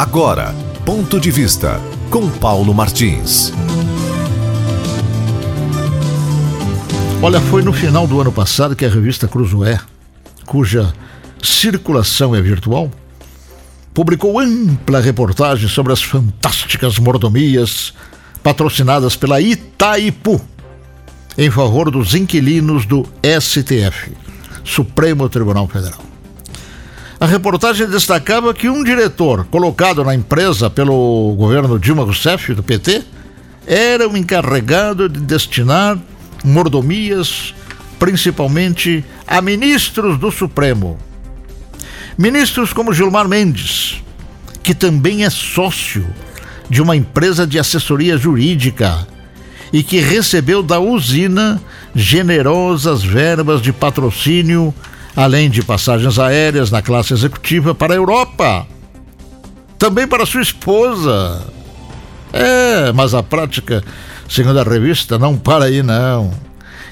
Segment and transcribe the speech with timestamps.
[0.00, 3.52] Agora, ponto de vista com Paulo Martins.
[7.20, 9.78] Olha, foi no final do ano passado que a revista Cruzoé,
[10.46, 10.94] cuja
[11.42, 12.90] circulação é virtual,
[13.92, 17.92] publicou ampla reportagem sobre as fantásticas mordomias
[18.42, 20.40] patrocinadas pela Itaipu
[21.36, 24.12] em favor dos inquilinos do STF,
[24.64, 26.09] Supremo Tribunal Federal.
[27.20, 33.02] A reportagem destacava que um diretor colocado na empresa pelo governo Dilma Rousseff, do PT,
[33.66, 35.98] era o encarregado de destinar
[36.42, 37.54] mordomias,
[37.98, 40.98] principalmente a ministros do Supremo.
[42.16, 44.02] Ministros como Gilmar Mendes,
[44.62, 46.06] que também é sócio
[46.70, 49.06] de uma empresa de assessoria jurídica
[49.70, 51.60] e que recebeu da usina
[51.94, 54.74] generosas verbas de patrocínio
[55.20, 58.66] além de passagens aéreas na classe executiva para a Europa.
[59.78, 61.46] Também para sua esposa.
[62.32, 63.84] É, mas a prática,
[64.26, 66.32] segundo a revista, não para aí não.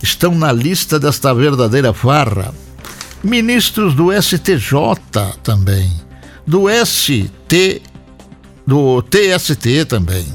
[0.00, 2.54] Estão na lista desta verdadeira farra.
[3.24, 4.72] Ministros do STJ
[5.42, 5.90] também.
[6.46, 7.82] Do ST.
[8.64, 10.26] Do TST também.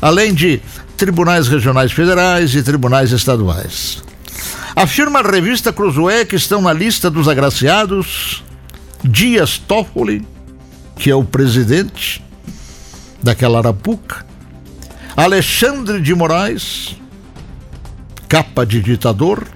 [0.00, 0.60] Além de
[0.96, 4.02] tribunais regionais federais e tribunais estaduais.
[4.74, 8.42] Afirma a revista Cruzoé que estão na lista dos agraciados
[9.04, 10.26] Dias Toffoli,
[10.96, 12.24] que é o presidente
[13.22, 14.24] daquela arapuca,
[15.14, 16.96] Alexandre de Moraes,
[18.28, 19.46] capa de ditador,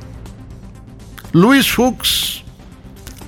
[1.33, 2.45] Luiz Fux,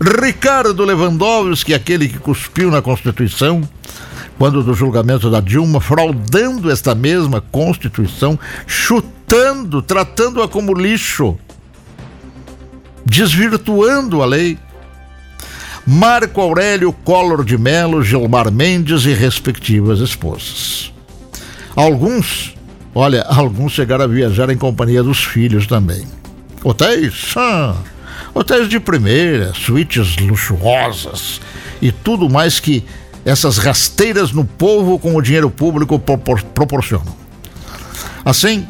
[0.01, 3.67] Ricardo Lewandowski, aquele que cuspiu na Constituição,
[4.37, 11.39] quando do julgamento da Dilma, fraudando esta mesma Constituição, chutando, tratando-a como lixo
[13.09, 14.59] desvirtuando a lei.
[15.87, 20.93] Marco Aurélio Collor de Melo, Gilmar Mendes e respectivas esposas.
[21.75, 22.55] Alguns,
[22.95, 26.07] olha, alguns chegaram a viajar em companhia dos filhos também.
[26.63, 27.33] Hotéis?
[27.37, 27.77] Ah,
[28.35, 31.41] hotéis de primeira, suítes luxuosas
[31.81, 32.85] e tudo mais que
[33.25, 37.17] essas rasteiras no povo com o dinheiro público propor proporcionam.
[38.25, 38.67] Assim,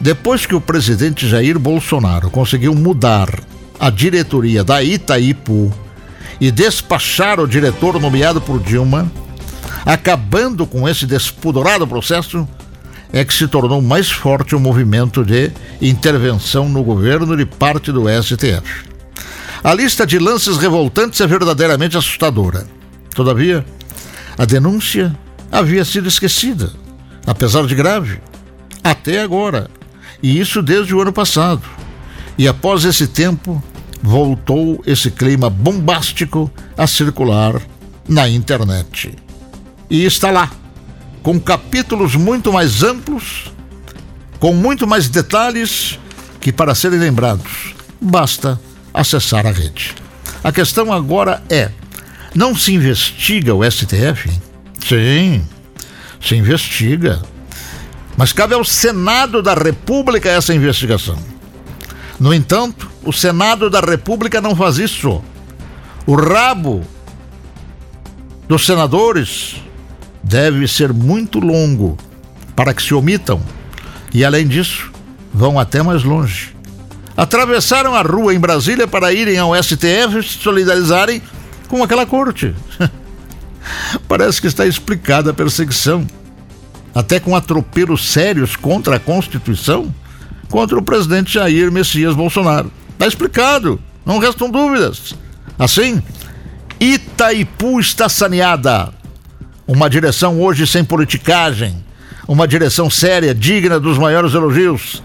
[0.00, 3.45] depois que o presidente Jair Bolsonaro conseguiu mudar
[3.78, 5.72] a diretoria da Itaipu
[6.40, 9.10] e despachar o diretor nomeado por Dilma,
[9.84, 12.46] acabando com esse despudorado processo,
[13.12, 15.50] é que se tornou mais forte o movimento de
[15.80, 18.84] intervenção no governo de parte do STF.
[19.62, 22.66] A lista de lances revoltantes é verdadeiramente assustadora.
[23.14, 23.64] Todavia,
[24.36, 25.16] a denúncia
[25.50, 26.72] havia sido esquecida,
[27.26, 28.20] apesar de grave,
[28.84, 29.70] até agora,
[30.22, 31.62] e isso desde o ano passado.
[32.38, 33.62] E após esse tempo,
[34.02, 37.60] voltou esse clima bombástico a circular
[38.08, 39.14] na internet.
[39.88, 40.50] E está lá,
[41.22, 43.52] com capítulos muito mais amplos,
[44.38, 45.98] com muito mais detalhes
[46.40, 48.60] que, para serem lembrados, basta
[48.92, 49.94] acessar a rede.
[50.44, 51.70] A questão agora é:
[52.34, 54.30] não se investiga o STF?
[54.86, 55.44] Sim,
[56.20, 57.22] se investiga.
[58.16, 61.18] Mas cabe ao Senado da República essa investigação.
[62.18, 65.22] No entanto, o Senado da República não faz isso.
[66.06, 66.82] O rabo
[68.48, 69.56] dos senadores
[70.22, 71.96] deve ser muito longo
[72.54, 73.40] para que se omitam.
[74.14, 74.90] E além disso,
[75.32, 76.56] vão até mais longe.
[77.16, 81.22] Atravessaram a rua em Brasília para irem ao STF se solidarizarem
[81.68, 82.54] com aquela corte.
[84.08, 86.06] Parece que está explicada a perseguição,
[86.94, 89.92] até com atropelos sérios contra a Constituição
[90.50, 92.70] contra o presidente Jair Messias Bolsonaro.
[92.92, 95.14] Está explicado, não restam dúvidas.
[95.58, 96.02] Assim,
[96.80, 98.92] Itaipu está saneada.
[99.66, 101.84] Uma direção hoje sem politicagem,
[102.28, 105.02] uma direção séria, digna dos maiores elogios.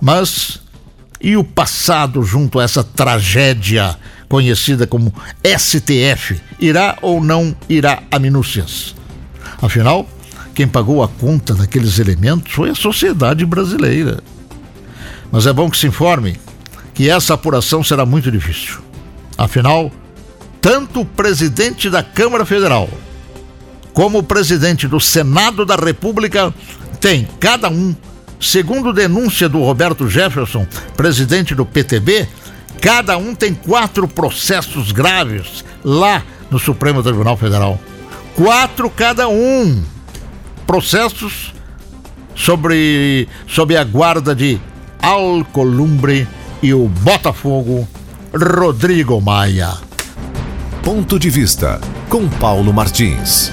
[0.00, 0.60] Mas
[1.20, 3.96] e o passado junto a essa tragédia
[4.28, 5.12] conhecida como
[5.44, 6.40] STF?
[6.60, 8.94] Irá ou não irá a minúcias?
[9.60, 10.08] Afinal,
[10.54, 14.22] quem pagou a conta daqueles elementos foi a sociedade brasileira.
[15.30, 16.38] Mas é bom que se informe
[16.94, 18.78] que essa apuração será muito difícil.
[19.36, 19.92] Afinal,
[20.60, 22.88] tanto o presidente da Câmara Federal
[23.92, 26.54] como o presidente do Senado da República
[27.00, 27.94] têm, cada um,
[28.40, 30.66] segundo denúncia do Roberto Jefferson,
[30.96, 32.28] presidente do PTB,
[32.80, 37.78] cada um tem quatro processos graves lá no Supremo Tribunal Federal.
[38.34, 39.82] Quatro cada um.
[40.66, 41.52] Processos
[42.34, 44.60] sobre, sob a guarda de
[45.08, 46.28] Alcolumbre
[46.62, 47.88] e o Botafogo,
[48.30, 49.72] Rodrigo Maia.
[50.84, 53.50] Ponto de vista com Paulo Martins.